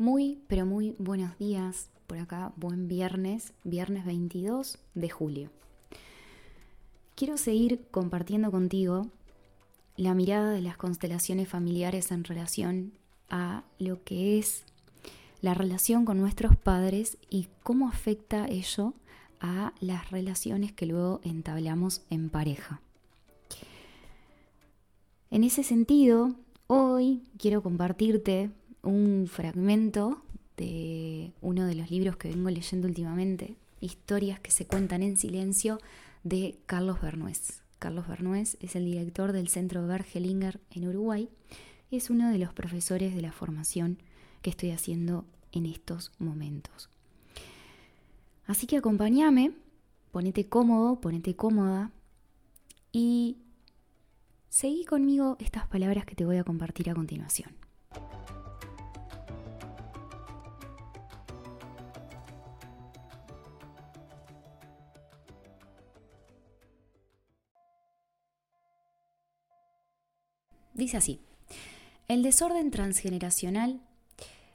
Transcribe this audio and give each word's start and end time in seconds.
Muy, 0.00 0.38
pero 0.48 0.64
muy 0.64 0.94
buenos 0.98 1.36
días 1.36 1.90
por 2.06 2.16
acá, 2.16 2.54
buen 2.56 2.88
viernes, 2.88 3.52
viernes 3.64 4.06
22 4.06 4.78
de 4.94 5.10
julio. 5.10 5.50
Quiero 7.16 7.36
seguir 7.36 7.82
compartiendo 7.90 8.50
contigo 8.50 9.08
la 9.98 10.14
mirada 10.14 10.52
de 10.52 10.62
las 10.62 10.78
constelaciones 10.78 11.50
familiares 11.50 12.12
en 12.12 12.24
relación 12.24 12.92
a 13.28 13.62
lo 13.78 14.02
que 14.02 14.38
es 14.38 14.64
la 15.42 15.52
relación 15.52 16.06
con 16.06 16.18
nuestros 16.18 16.56
padres 16.56 17.18
y 17.28 17.48
cómo 17.62 17.86
afecta 17.86 18.48
ello 18.48 18.94
a 19.38 19.74
las 19.80 20.10
relaciones 20.10 20.72
que 20.72 20.86
luego 20.86 21.20
entablamos 21.24 22.00
en 22.08 22.30
pareja. 22.30 22.80
En 25.30 25.44
ese 25.44 25.62
sentido, 25.62 26.36
hoy 26.68 27.22
quiero 27.36 27.62
compartirte 27.62 28.50
un 28.82 29.28
fragmento 29.30 30.22
de 30.56 31.32
uno 31.40 31.66
de 31.66 31.74
los 31.74 31.90
libros 31.90 32.16
que 32.16 32.28
vengo 32.28 32.50
leyendo 32.50 32.88
últimamente, 32.88 33.56
Historias 33.82 34.38
que 34.40 34.50
se 34.50 34.66
cuentan 34.66 35.02
en 35.02 35.16
silencio, 35.16 35.78
de 36.22 36.58
Carlos 36.66 37.00
Bernués. 37.00 37.62
Carlos 37.78 38.06
Bernués 38.06 38.58
es 38.60 38.76
el 38.76 38.84
director 38.84 39.32
del 39.32 39.48
Centro 39.48 39.86
Bergelinger 39.86 40.60
en 40.70 40.86
Uruguay 40.86 41.30
es 41.90 42.10
uno 42.10 42.30
de 42.30 42.38
los 42.38 42.52
profesores 42.52 43.14
de 43.14 43.20
la 43.20 43.32
formación 43.32 43.98
que 44.42 44.50
estoy 44.50 44.70
haciendo 44.70 45.24
en 45.52 45.66
estos 45.66 46.12
momentos. 46.18 46.88
Así 48.46 48.66
que 48.66 48.76
acompáñame, 48.76 49.52
ponete 50.12 50.48
cómodo, 50.48 51.00
ponete 51.00 51.34
cómoda 51.34 51.90
y 52.92 53.38
seguí 54.48 54.84
conmigo 54.84 55.36
estas 55.40 55.66
palabras 55.66 56.04
que 56.04 56.14
te 56.14 56.24
voy 56.24 56.36
a 56.36 56.44
compartir 56.44 56.90
a 56.90 56.94
continuación. 56.94 57.54
Dice 70.80 70.96
así, 70.96 71.20
el 72.08 72.22
desorden 72.22 72.70
transgeneracional 72.70 73.82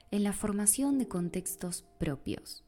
en 0.09 0.23
la 0.23 0.34
formación 0.34 0.98
de 0.98 1.08
contextos 1.08 1.86
propios. 2.00 2.64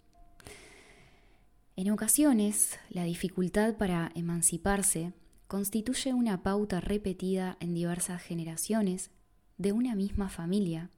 En 1.75 1.89
ocasiones, 1.89 2.77
la 2.91 3.03
dificultad 3.03 3.75
para 3.75 4.11
emanciparse 4.13 5.11
constituye 5.47 6.13
una 6.13 6.43
pauta 6.43 6.81
repetida 6.81 7.57
en 7.59 7.73
diversas 7.73 8.21
generaciones 8.21 9.09
de 9.57 9.71
una 9.71 9.95
misma 9.95 10.29
familia 10.29 10.91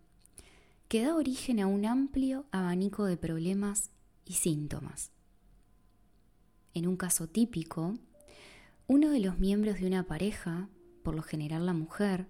que 0.89 1.03
da 1.03 1.15
origen 1.15 1.61
a 1.61 1.67
un 1.67 1.85
amplio 1.85 2.45
abanico 2.51 3.05
de 3.05 3.15
problemas 3.15 3.89
y 4.25 4.33
síntomas. 4.33 5.11
En 6.73 6.89
un 6.89 6.97
caso 6.97 7.25
típico, 7.27 7.97
uno 8.87 9.11
de 9.11 9.21
los 9.21 9.39
miembros 9.39 9.79
de 9.79 9.87
una 9.87 10.03
pareja, 10.03 10.67
por 11.03 11.15
lo 11.15 11.21
general 11.21 11.65
la 11.65 11.73
mujer, 11.73 12.27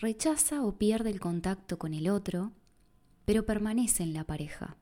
rechaza 0.00 0.62
o 0.62 0.78
pierde 0.78 1.10
el 1.10 1.20
contacto 1.20 1.78
con 1.78 1.92
el 1.92 2.08
otro, 2.08 2.52
pero 3.26 3.44
permanece 3.44 4.02
en 4.02 4.14
la 4.14 4.24
pareja. 4.24 4.76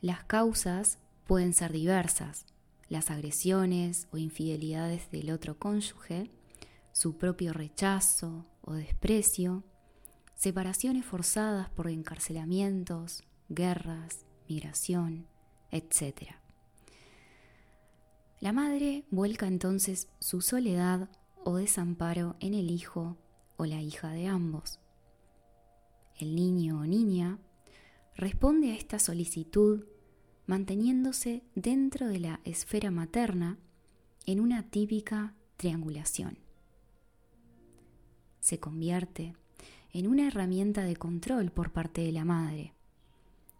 Las 0.00 0.24
causas 0.24 0.98
pueden 1.26 1.52
ser 1.52 1.72
diversas, 1.72 2.46
las 2.88 3.10
agresiones 3.10 4.08
o 4.12 4.18
infidelidades 4.18 5.10
del 5.10 5.30
otro 5.30 5.58
cónyuge, 5.58 6.30
su 6.92 7.18
propio 7.18 7.52
rechazo 7.52 8.46
o 8.62 8.74
desprecio, 8.74 9.64
separaciones 10.34 11.04
forzadas 11.04 11.68
por 11.70 11.90
encarcelamientos, 11.90 13.24
guerras, 13.48 14.24
migración, 14.48 15.26
etc. 15.70 16.34
La 18.40 18.52
madre 18.52 19.04
vuelca 19.10 19.46
entonces 19.46 20.08
su 20.18 20.40
soledad 20.40 21.10
o 21.44 21.56
desamparo 21.56 22.36
en 22.40 22.54
el 22.54 22.70
hijo 22.70 23.16
o 23.56 23.66
la 23.66 23.80
hija 23.80 24.10
de 24.10 24.26
ambos. 24.26 24.78
El 26.18 26.34
niño 26.34 26.80
o 26.80 26.86
niña 26.86 27.38
responde 28.14 28.72
a 28.72 28.76
esta 28.76 28.98
solicitud 28.98 29.84
manteniéndose 30.46 31.44
dentro 31.54 32.08
de 32.08 32.20
la 32.20 32.40
esfera 32.44 32.90
materna 32.90 33.58
en 34.26 34.40
una 34.40 34.68
típica 34.68 35.34
triangulación. 35.56 36.38
Se 38.40 38.58
convierte 38.58 39.34
en 39.92 40.06
una 40.06 40.26
herramienta 40.26 40.82
de 40.82 40.96
control 40.96 41.52
por 41.52 41.72
parte 41.72 42.00
de 42.02 42.12
la 42.12 42.24
madre. 42.24 42.74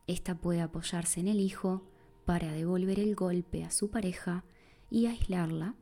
Esta 0.07 0.35
puede 0.35 0.61
apoyarse 0.61 1.21
en 1.21 1.29
el 1.29 1.41
hijo 1.41 1.87
para 2.25 2.53
devolver 2.53 2.99
el 3.01 3.15
golpe 3.15 3.65
a 3.65 3.71
su 3.71 3.91
pareja 3.91 4.45
y 4.91 5.07
aislarla 5.07 5.77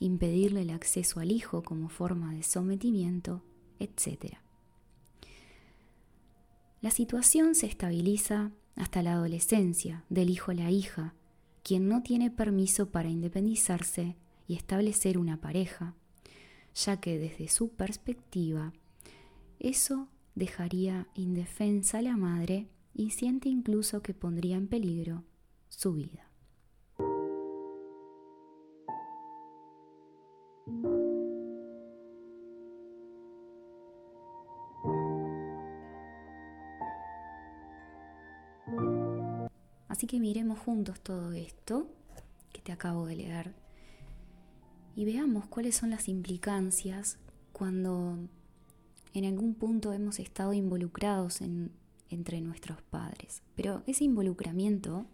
impedirle 0.00 0.62
el 0.62 0.70
acceso 0.70 1.20
al 1.20 1.30
hijo 1.30 1.62
como 1.62 1.88
forma 1.88 2.34
de 2.34 2.42
sometimiento, 2.42 3.42
etc. 3.78 4.38
La 6.80 6.90
situación 6.90 7.54
se 7.54 7.66
estabiliza 7.66 8.50
hasta 8.74 9.02
la 9.02 9.12
adolescencia 9.12 10.04
del 10.08 10.30
hijo 10.30 10.50
a 10.50 10.54
la 10.54 10.70
hija, 10.70 11.14
quien 11.62 11.88
no 11.88 12.02
tiene 12.02 12.30
permiso 12.30 12.90
para 12.90 13.10
independizarse 13.10 14.16
y 14.48 14.54
establecer 14.54 15.18
una 15.18 15.40
pareja, 15.40 15.94
ya 16.74 16.98
que 16.98 17.18
desde 17.18 17.48
su 17.48 17.68
perspectiva 17.68 18.72
eso 19.58 20.08
dejaría 20.34 21.06
indefensa 21.14 21.98
a 21.98 22.02
la 22.02 22.16
madre 22.16 22.68
y 22.94 23.10
siente 23.10 23.50
incluso 23.50 24.02
que 24.02 24.14
pondría 24.14 24.56
en 24.56 24.66
peligro 24.66 25.24
su 25.68 25.92
vida. 25.92 26.29
Así 40.00 40.06
que 40.06 40.18
miremos 40.18 40.58
juntos 40.58 40.98
todo 41.02 41.30
esto 41.32 41.86
que 42.54 42.62
te 42.62 42.72
acabo 42.72 43.04
de 43.04 43.16
leer 43.16 43.54
y 44.96 45.04
veamos 45.04 45.44
cuáles 45.44 45.76
son 45.76 45.90
las 45.90 46.08
implicancias 46.08 47.18
cuando 47.52 48.16
en 49.12 49.24
algún 49.26 49.52
punto 49.52 49.92
hemos 49.92 50.18
estado 50.18 50.54
involucrados 50.54 51.42
entre 52.08 52.40
nuestros 52.40 52.80
padres. 52.80 53.42
Pero 53.54 53.82
ese 53.86 54.04
involucramiento 54.04 55.04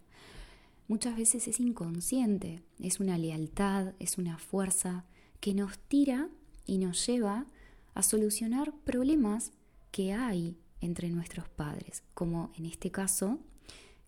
muchas 0.87 1.17
veces 1.17 1.49
es 1.49 1.59
inconsciente, 1.59 2.63
es 2.79 3.01
una 3.01 3.17
lealtad, 3.17 3.93
es 3.99 4.17
una 4.17 4.37
fuerza 4.37 5.03
que 5.41 5.53
nos 5.53 5.77
tira 5.79 6.29
y 6.65 6.77
nos 6.77 7.05
lleva 7.05 7.45
a 7.93 8.03
solucionar 8.03 8.71
problemas 8.85 9.51
que 9.91 10.13
hay 10.13 10.55
entre 10.79 11.09
nuestros 11.09 11.49
padres, 11.49 12.03
como 12.13 12.53
en 12.55 12.65
este 12.65 12.89
caso 12.89 13.41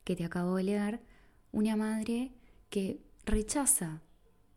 que 0.09 0.15
te 0.15 0.25
acabo 0.25 0.55
de 0.55 0.63
leer, 0.63 1.03
una 1.51 1.75
madre 1.75 2.31
que 2.71 2.99
rechaza 3.25 4.01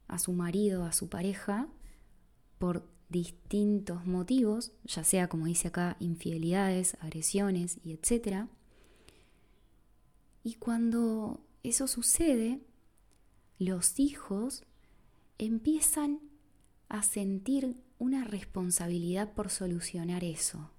a 0.09 0.19
su 0.19 0.33
marido, 0.33 0.87
a 0.87 0.93
su 0.93 1.11
pareja, 1.11 1.69
por 2.59 2.89
distintos 3.11 4.07
motivos, 4.07 4.73
ya 4.85 5.05
sea 5.05 5.29
como 5.29 5.45
dice 5.45 5.69
acá, 5.69 5.99
infidelidades, 6.01 6.97
agresiones 7.01 7.81
y 7.85 7.93
etc. 7.93 8.47
Y 10.43 10.55
cuando 10.55 11.45
eso 11.63 11.87
sucede, 11.87 12.63
los 13.59 14.01
hijos 14.01 14.65
empiezan 15.37 16.21
a 16.89 17.03
sentir 17.03 17.77
una 17.99 18.25
responsabilidad 18.25 19.35
por 19.35 19.51
solucionar 19.51 20.25
eso. 20.25 20.71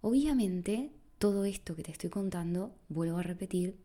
Obviamente 0.00 0.90
todo 1.20 1.44
esto 1.44 1.76
que 1.76 1.82
te 1.82 1.92
estoy 1.92 2.08
contando, 2.08 2.74
vuelvo 2.88 3.18
a 3.18 3.22
repetir, 3.22 3.76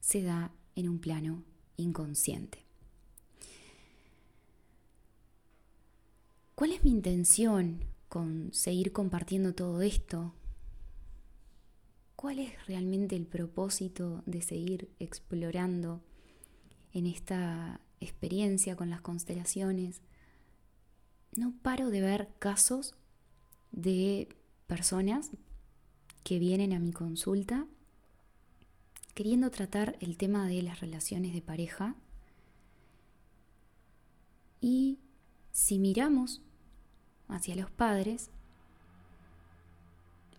se 0.00 0.22
da 0.22 0.52
en 0.74 0.88
un 0.88 1.00
plano 1.00 1.44
inconsciente. 1.76 2.64
¿Cuál 6.54 6.72
es 6.72 6.82
mi 6.84 6.90
intención 6.90 7.84
con 8.08 8.54
seguir 8.54 8.92
compartiendo 8.92 9.54
todo 9.54 9.82
esto? 9.82 10.32
¿Cuál 12.16 12.38
es 12.38 12.66
realmente 12.66 13.16
el 13.16 13.26
propósito 13.26 14.22
de 14.24 14.40
seguir 14.40 14.90
explorando 14.98 16.00
en 16.94 17.06
esta 17.06 17.82
experiencia 18.00 18.76
con 18.76 18.88
las 18.88 19.02
constelaciones? 19.02 20.00
No 21.36 21.52
paro 21.60 21.90
de 21.90 22.00
ver 22.00 22.30
casos 22.38 22.94
de 23.72 24.34
personas 24.66 25.32
que 26.28 26.38
vienen 26.38 26.74
a 26.74 26.78
mi 26.78 26.92
consulta 26.92 27.66
queriendo 29.14 29.50
tratar 29.50 29.96
el 30.00 30.18
tema 30.18 30.46
de 30.46 30.60
las 30.60 30.80
relaciones 30.80 31.32
de 31.32 31.40
pareja. 31.40 31.94
Y 34.60 34.98
si 35.52 35.78
miramos 35.78 36.42
hacia 37.28 37.56
los 37.56 37.70
padres, 37.70 38.28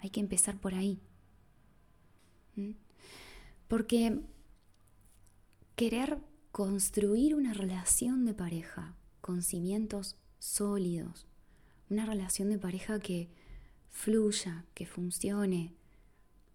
Hay 0.01 0.12
que 0.12 0.19
empezar 0.19 0.57
por 0.57 0.75
ahí. 0.75 1.01
Porque 3.68 4.21
querer 5.75 6.19
construir 6.51 7.33
una 7.33 7.53
relación 7.53 8.25
de 8.25 8.33
pareja 8.36 8.95
con 9.19 9.41
cimientos 9.41 10.15
sólidos, 10.38 11.25
una 11.89 12.06
relación 12.06 12.50
de 12.50 12.59
pareja 12.59 13.00
que 13.00 13.27
fluya, 13.89 14.65
que 14.74 14.86
funcione, 14.86 15.74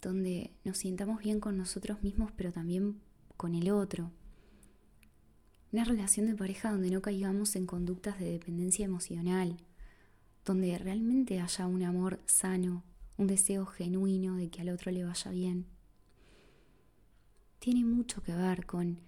donde 0.04 0.52
nos 0.64 0.78
sintamos 0.78 1.22
bien 1.22 1.40
con 1.40 1.56
nosotros 1.56 2.02
mismos, 2.02 2.30
pero 2.36 2.52
también 2.52 3.00
con 3.36 3.54
el 3.54 3.70
otro. 3.70 4.12
Una 5.72 5.84
relación 5.84 6.26
de 6.26 6.36
pareja 6.36 6.70
donde 6.70 6.90
no 6.90 7.02
caigamos 7.02 7.56
en 7.56 7.66
conductas 7.66 8.18
de 8.20 8.30
dependencia 8.30 8.84
emocional, 8.84 9.56
donde 10.44 10.78
realmente 10.78 11.40
haya 11.40 11.66
un 11.66 11.82
amor 11.82 12.20
sano, 12.26 12.84
un 13.16 13.26
deseo 13.26 13.66
genuino 13.66 14.36
de 14.36 14.50
que 14.50 14.60
al 14.60 14.68
otro 14.68 14.92
le 14.92 15.04
vaya 15.04 15.30
bien. 15.30 15.66
Tiene 17.58 17.84
mucho 17.84 18.22
que 18.22 18.34
ver 18.34 18.66
con 18.66 19.00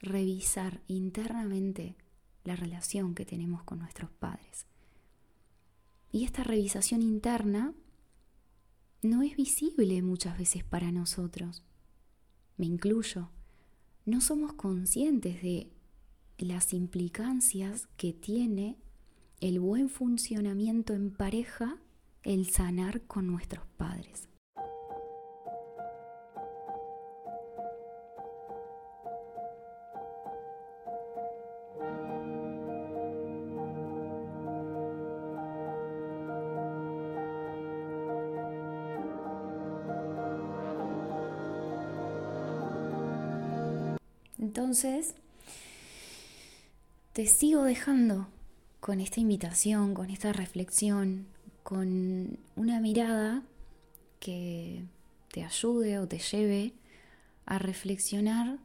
revisar 0.00 0.82
internamente 0.86 1.96
la 2.44 2.54
relación 2.54 3.14
que 3.14 3.24
tenemos 3.24 3.62
con 3.64 3.78
nuestros 3.78 4.10
padres. 4.10 4.66
Y 6.12 6.24
esta 6.24 6.44
revisación 6.44 7.02
interna 7.02 7.72
no 9.02 9.22
es 9.22 9.36
visible 9.36 10.02
muchas 10.02 10.38
veces 10.38 10.64
para 10.64 10.92
nosotros. 10.92 11.62
Me 12.56 12.66
incluyo. 12.66 13.30
No 14.06 14.20
somos 14.20 14.54
conscientes 14.54 15.42
de 15.42 15.70
las 16.38 16.72
implicancias 16.72 17.88
que 17.96 18.12
tiene 18.12 18.78
el 19.40 19.60
buen 19.60 19.88
funcionamiento 19.88 20.94
en 20.94 21.10
pareja, 21.10 21.78
el 22.22 22.50
sanar 22.50 23.02
con 23.02 23.26
nuestros 23.26 23.66
padres. 23.76 24.29
Entonces, 44.50 45.14
te 47.12 47.28
sigo 47.28 47.62
dejando 47.62 48.26
con 48.80 49.00
esta 49.00 49.20
invitación, 49.20 49.94
con 49.94 50.10
esta 50.10 50.32
reflexión, 50.32 51.28
con 51.62 52.36
una 52.56 52.80
mirada 52.80 53.44
que 54.18 54.82
te 55.30 55.44
ayude 55.44 56.00
o 56.00 56.08
te 56.08 56.18
lleve 56.18 56.72
a 57.46 57.60
reflexionar 57.60 58.58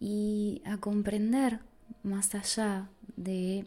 y 0.00 0.60
a 0.64 0.78
comprender 0.78 1.60
más 2.02 2.34
allá 2.34 2.88
de 3.16 3.64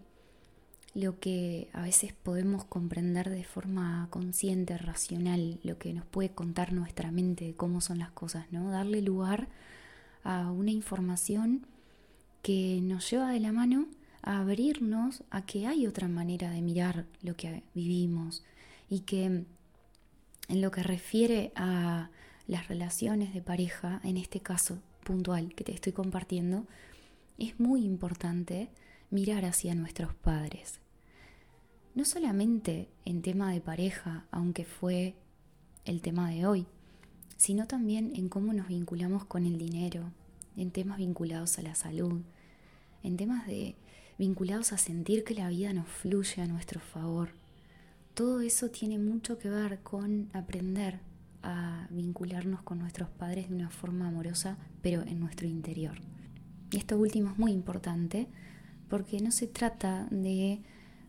lo 0.93 1.21
que 1.21 1.69
a 1.71 1.83
veces 1.83 2.11
podemos 2.11 2.65
comprender 2.65 3.29
de 3.29 3.45
forma 3.45 4.09
consciente, 4.09 4.77
racional, 4.77 5.57
lo 5.63 5.77
que 5.77 5.93
nos 5.93 6.05
puede 6.05 6.31
contar 6.31 6.73
nuestra 6.73 7.11
mente 7.11 7.45
de 7.45 7.55
cómo 7.55 7.79
son 7.79 7.99
las 7.99 8.11
cosas, 8.11 8.51
¿no? 8.51 8.71
Darle 8.71 9.01
lugar 9.01 9.47
a 10.23 10.51
una 10.51 10.71
información 10.71 11.65
que 12.41 12.79
nos 12.81 13.09
lleva 13.09 13.31
de 13.31 13.39
la 13.39 13.51
mano 13.51 13.88
a 14.23 14.39
abrirnos 14.39 15.23
a 15.29 15.45
que 15.45 15.68
hay 15.68 15.88
otra 15.88 16.07
manera 16.07 16.51
de 16.51 16.62
mirar 16.62 17.06
lo 17.21 17.35
que 17.35 17.63
vivimos 17.73 18.44
y 18.89 19.01
que 19.01 19.45
en 20.47 20.62
lo 20.62 20.71
que 20.71 20.83
refiere 20.83 21.51
a 21.56 22.09
las 22.47 22.68
relaciones 22.68 23.33
de 23.33 23.41
pareja, 23.41 24.01
en 24.03 24.18
este 24.18 24.41
caso 24.41 24.79
puntual 25.03 25.53
que 25.56 25.63
te 25.63 25.73
estoy 25.73 25.94
compartiendo, 25.94 26.65
es 27.38 27.59
muy 27.59 27.85
importante 27.85 28.69
mirar 29.09 29.45
hacia 29.45 29.75
nuestros 29.75 30.13
padres. 30.13 30.79
No 31.95 32.06
solamente 32.06 32.89
en 33.06 33.21
tema 33.21 33.51
de 33.51 33.62
pareja, 33.62 34.25
aunque 34.31 34.65
fue 34.65 35.15
el 35.85 36.01
tema 36.01 36.29
de 36.29 36.45
hoy, 36.45 36.67
sino 37.41 37.65
también 37.65 38.13
en 38.15 38.29
cómo 38.29 38.53
nos 38.53 38.67
vinculamos 38.67 39.25
con 39.25 39.47
el 39.47 39.57
dinero, 39.57 40.11
en 40.55 40.69
temas 40.69 40.99
vinculados 40.99 41.57
a 41.57 41.63
la 41.63 41.73
salud, 41.73 42.21
en 43.01 43.17
temas 43.17 43.47
de 43.47 43.73
vinculados 44.19 44.73
a 44.73 44.77
sentir 44.77 45.23
que 45.23 45.33
la 45.33 45.49
vida 45.49 45.73
nos 45.73 45.88
fluye 45.88 46.39
a 46.43 46.45
nuestro 46.45 46.79
favor. 46.79 47.29
Todo 48.13 48.41
eso 48.41 48.69
tiene 48.69 48.99
mucho 48.99 49.39
que 49.39 49.49
ver 49.49 49.79
con 49.79 50.29
aprender 50.33 50.99
a 51.41 51.88
vincularnos 51.89 52.61
con 52.61 52.77
nuestros 52.77 53.09
padres 53.09 53.49
de 53.49 53.55
una 53.55 53.71
forma 53.71 54.09
amorosa, 54.09 54.59
pero 54.83 55.01
en 55.01 55.19
nuestro 55.19 55.47
interior. 55.47 55.99
Y 56.69 56.77
esto 56.77 56.95
último 56.95 57.31
es 57.31 57.39
muy 57.39 57.53
importante 57.53 58.27
porque 58.88 59.19
no 59.19 59.31
se 59.31 59.47
trata 59.47 60.07
de 60.11 60.61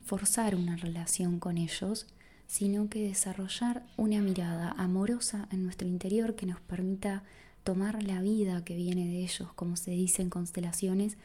forzar 0.02 0.54
una 0.54 0.76
relación 0.76 1.38
con 1.38 1.58
ellos, 1.58 2.06
sino 2.46 2.88
que 2.88 3.08
desarrollar 3.08 3.84
una 3.96 4.20
mirada 4.20 4.72
amorosa 4.76 5.48
en 5.50 5.64
nuestro 5.64 5.88
interior 5.88 6.34
que 6.34 6.46
nos 6.46 6.60
permita 6.60 7.22
tomar 7.64 8.02
la 8.02 8.20
vida 8.20 8.64
que 8.64 8.76
viene 8.76 9.06
de 9.06 9.20
ellos, 9.22 9.52
como 9.54 9.76
se 9.76 9.92
dice 9.92 10.22
en 10.22 10.30
constelaciones, 10.30 11.16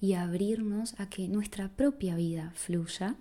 y 0.00 0.14
abrirnos 0.14 0.98
a 0.98 1.08
que 1.08 1.28
nuestra 1.28 1.68
propia 1.68 2.16
vida 2.16 2.52
fluya. 2.54 3.16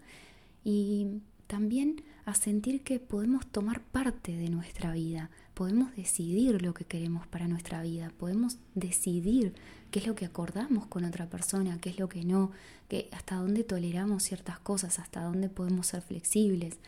Y 0.63 1.21
también 1.47 2.03
a 2.25 2.33
sentir 2.33 2.83
que 2.83 2.99
podemos 2.99 3.45
tomar 3.47 3.81
parte 3.81 4.35
de 4.35 4.49
nuestra 4.49 4.91
vida, 4.93 5.29
podemos 5.53 5.95
decidir 5.95 6.61
lo 6.61 6.73
que 6.73 6.85
queremos 6.85 7.27
para 7.27 7.47
nuestra 7.47 7.81
vida, 7.81 8.11
podemos 8.17 8.57
decidir 8.75 9.53
qué 9.91 9.99
es 9.99 10.07
lo 10.07 10.15
que 10.15 10.25
acordamos 10.25 10.87
con 10.87 11.05
otra 11.05 11.29
persona, 11.29 11.77
qué 11.79 11.89
es 11.89 11.99
lo 11.99 12.09
que 12.09 12.23
no, 12.23 12.51
que 12.87 13.09
hasta 13.11 13.35
dónde 13.35 13.63
toleramos 13.63 14.23
ciertas 14.23 14.59
cosas, 14.59 14.99
hasta 14.99 15.21
dónde 15.21 15.49
podemos 15.49 15.87
ser 15.87 16.01
flexibles, 16.01 16.79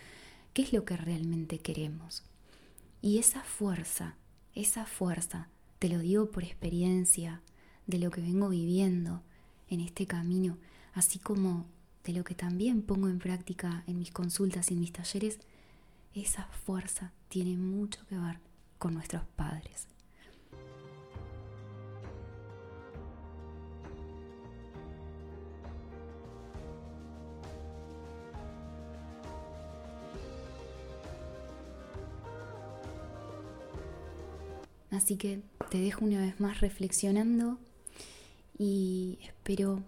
qué 0.55 0.61
es 0.61 0.71
lo 0.71 0.85
que 0.85 0.95
realmente 0.95 1.59
queremos. 1.59 2.23
Y 3.01 3.17
esa 3.17 3.43
fuerza, 3.43 4.15
esa 4.53 4.85
fuerza, 4.85 5.49
te 5.79 5.89
lo 5.89 5.99
digo 5.99 6.31
por 6.31 6.45
experiencia, 6.45 7.41
de 7.87 7.99
lo 7.99 8.09
que 8.09 8.21
vengo 8.21 8.47
viviendo 8.47 9.21
en 9.67 9.81
este 9.81 10.07
camino, 10.07 10.57
así 10.93 11.19
como 11.19 11.65
de 12.05 12.13
lo 12.13 12.23
que 12.23 12.35
también 12.35 12.83
pongo 12.83 13.09
en 13.09 13.19
práctica 13.19 13.83
en 13.85 13.99
mis 13.99 14.11
consultas 14.11 14.71
y 14.71 14.75
en 14.75 14.79
mis 14.79 14.93
talleres, 14.93 15.39
esa 16.13 16.45
fuerza 16.45 17.11
tiene 17.27 17.57
mucho 17.57 18.05
que 18.07 18.17
ver 18.17 18.39
con 18.77 18.93
nuestros 18.93 19.23
padres. 19.35 19.89
Así 34.95 35.17
que 35.17 35.41
te 35.69 35.79
dejo 35.79 36.05
una 36.05 36.21
vez 36.21 36.39
más 36.39 36.61
reflexionando 36.61 37.57
y 38.57 39.19
espero 39.21 39.83